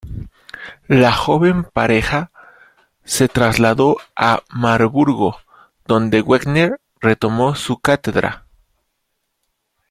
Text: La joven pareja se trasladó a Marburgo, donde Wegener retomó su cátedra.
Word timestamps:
La 0.87 1.11
joven 1.11 1.63
pareja 1.63 2.31
se 3.03 3.27
trasladó 3.27 3.97
a 4.15 4.41
Marburgo, 4.49 5.37
donde 5.85 6.21
Wegener 6.21 6.81
retomó 7.01 7.53
su 7.53 7.77
cátedra. 7.77 8.47